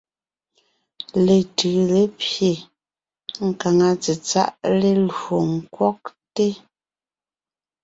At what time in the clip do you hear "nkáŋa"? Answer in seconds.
3.47-3.89